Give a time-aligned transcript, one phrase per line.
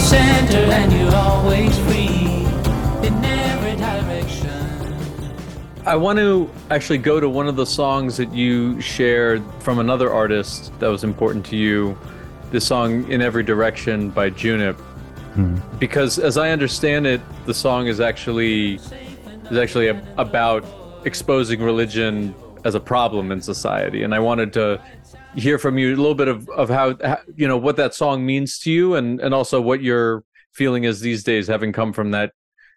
[0.00, 2.46] center and you're always free
[3.06, 4.96] in every direction.
[5.86, 10.12] I want to actually go to one of the songs that you shared from another
[10.12, 11.96] artist that was important to you,
[12.50, 14.78] the song In Every Direction by Junip.
[15.34, 15.58] Hmm.
[15.78, 18.80] Because as I understand it, the song is actually
[19.50, 20.64] is actually a, about
[21.04, 24.82] exposing religion as a problem in society, and I wanted to
[25.36, 28.24] hear from you a little bit of of how, how you know what that song
[28.24, 32.10] means to you, and and also what your feeling is these days, having come from
[32.10, 32.32] that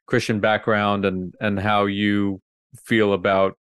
[0.06, 2.42] Christian background, and and how you
[2.86, 3.58] feel about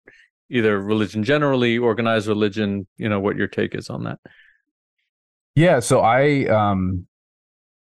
[0.50, 2.86] either religion generally, organized religion.
[2.96, 4.18] You know what your take is on that.
[5.54, 7.06] Yeah, so I um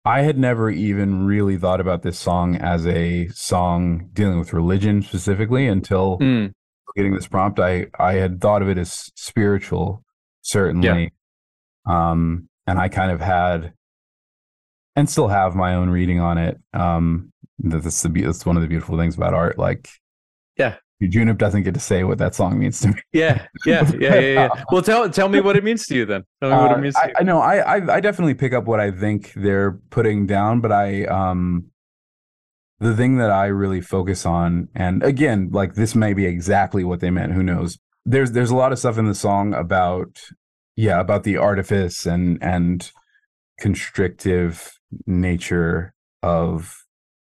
[0.03, 5.01] I had never even really thought about this song as a song dealing with religion
[5.01, 6.53] specifically until Mm,
[6.95, 7.59] getting this prompt.
[7.59, 10.03] I I had thought of it as spiritual,
[10.41, 11.13] certainly.
[11.85, 13.73] Um and I kind of had
[14.95, 16.59] and still have my own reading on it.
[16.73, 19.57] Um that- that's the that's one of the beautiful things about art.
[19.57, 19.89] Like
[20.57, 20.75] Yeah.
[21.03, 22.95] Junip doesn't get to say what that song means to me.
[23.13, 24.63] yeah, yeah, yeah, yeah, yeah.
[24.71, 26.23] Well, tell tell me what it means to you then.
[26.41, 27.13] Tell me what Uh, it means to I.
[27.19, 30.71] I know I, I I definitely pick up what I think they're putting down, but
[30.71, 31.65] I um
[32.79, 36.99] the thing that I really focus on, and again, like this may be exactly what
[36.99, 37.33] they meant.
[37.33, 37.77] Who knows?
[38.05, 40.21] There's there's a lot of stuff in the song about
[40.75, 42.91] yeah about the artifice and and
[43.59, 44.77] constrictive
[45.07, 46.85] nature of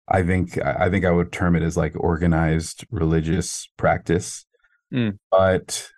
[0.08, 4.44] I think I think I would term it as like organized religious practice.
[4.92, 5.18] Mm.
[5.30, 5.90] But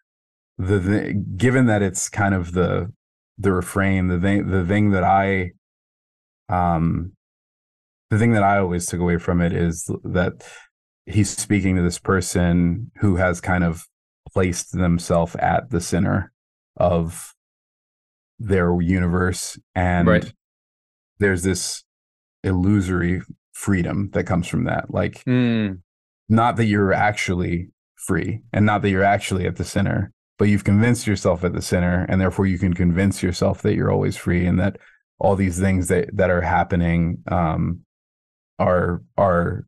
[0.57, 2.93] the, the given that it's kind of the
[3.39, 5.53] the refrain, the thing the thing that I
[6.49, 7.13] um
[8.15, 10.47] the thing that I always took away from it is that
[11.05, 13.83] he's speaking to this person who has kind of
[14.33, 16.31] placed themselves at the center
[16.77, 17.35] of
[18.39, 19.59] their universe.
[19.75, 20.33] And Right.
[21.19, 21.83] there's this
[22.45, 23.21] illusory
[23.53, 24.95] freedom that comes from that.
[24.95, 25.81] Like Mm,
[26.29, 30.65] not that you're actually free and not that you're actually at the center but you've
[30.65, 34.45] convinced yourself at the center and therefore you can convince yourself that you're always free
[34.47, 34.77] and that
[35.19, 37.81] all these things that that are happening um
[38.59, 39.67] are are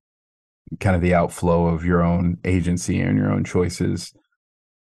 [0.80, 4.12] kind of the outflow of your own agency and your own choices.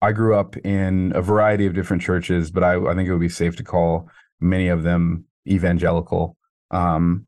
[0.02, 3.20] I grew up in a variety of different churches but i, I think it would
[3.20, 4.08] be safe to call
[4.40, 6.36] many of them evangelical.
[6.70, 7.26] Um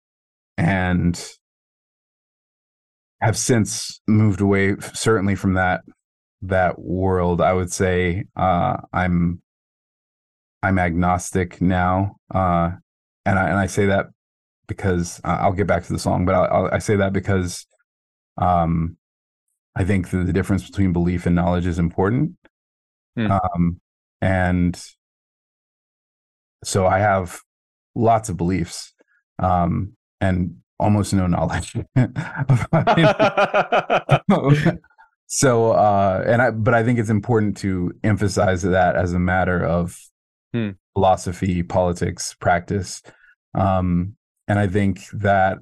[0.59, 1.21] and
[3.21, 5.83] have since moved away certainly from that
[6.43, 7.41] that world.
[7.41, 9.41] I would say uh i'm
[10.63, 12.71] i'm agnostic now uh
[13.25, 14.07] and i and i say that
[14.77, 17.67] because uh, i'll get back to the song but I'll, I'll, i say that because
[18.39, 18.97] um
[19.77, 22.33] i think that the difference between belief and knowledge is important
[23.17, 23.31] Hmm.
[23.31, 23.81] um
[24.23, 24.83] and
[26.65, 27.41] so i have
[27.95, 28.95] lots of beliefs
[29.39, 31.77] um and almost no knowledge
[35.27, 39.65] so uh and i but i think it's important to emphasize that as a matter
[39.65, 39.99] of
[40.55, 40.71] Hmm.
[40.95, 43.03] philosophy politics practice
[43.55, 44.17] um
[44.53, 45.57] and i think that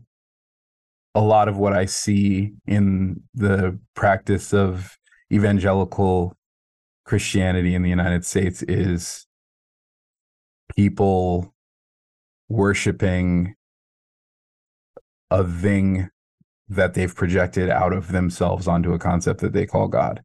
[1.15, 4.99] a lot of what i see in the practice of
[5.33, 6.37] evangelical
[7.05, 9.27] christianity in the united states is
[10.75, 11.55] people
[12.49, 13.55] worshiping
[15.31, 16.11] a thing
[16.69, 20.23] that they've projected out of themselves onto a concept that they call God.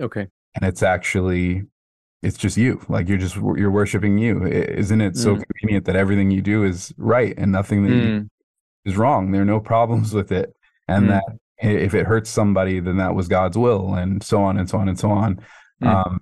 [0.00, 0.26] okay.
[0.56, 1.64] And it's actually
[2.24, 2.80] it's just you.
[2.88, 4.44] Like you're just you're worshiping you.
[4.46, 5.44] Isn't it so Mm.
[5.46, 8.28] convenient that everything you do is right and nothing that Mm,
[8.84, 9.30] is wrong?
[9.32, 10.54] There are no problems with it.
[10.88, 11.08] And Mm.
[11.08, 14.78] that if it hurts somebody, then that was God's will and so on and so
[14.78, 15.40] on and so on.
[15.82, 15.88] Mm.
[15.88, 16.20] Um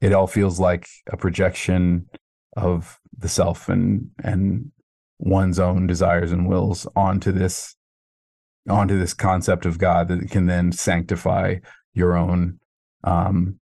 [0.00, 2.08] it all feels like a projection
[2.56, 4.70] of the self and and
[5.18, 7.76] one's own desires and wills onto this
[8.68, 11.56] onto this concept of God that can then sanctify
[11.92, 12.58] your own
[13.04, 13.60] um,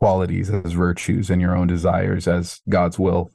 [0.00, 3.30] qualities as virtues and your own desires as God's will.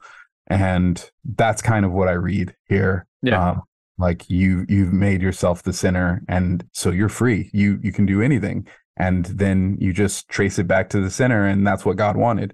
[0.48, 3.06] And that's kind of what I read here.
[3.22, 3.52] Yeah.
[3.52, 3.62] Um,
[3.98, 7.50] like you you've made yourself the sinner and so you're free.
[7.54, 8.68] You you can do anything.
[8.98, 12.54] And then you just trace it back to the sinner and that's what God wanted.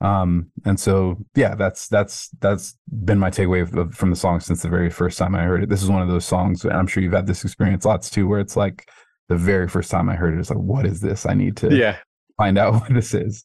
[0.00, 4.40] Um and so yeah, that's that's that's been my takeaway of- of- from the song
[4.40, 5.68] since the very first time I heard it.
[5.68, 8.26] This is one of those songs, and I'm sure you've had this experience lots too,
[8.26, 8.88] where it's like
[9.28, 11.26] the very first time I heard it, it's like, what is this?
[11.26, 11.96] I need to yeah.
[12.40, 13.44] Find out what this is.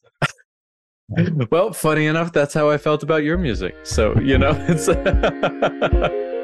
[1.50, 3.74] Well, funny enough, that's how I felt about your music.
[3.84, 4.88] So, you know, it's